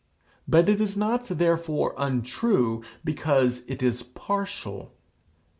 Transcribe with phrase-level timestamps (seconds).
[0.47, 4.95] But it is not therefore untrue because it is partial.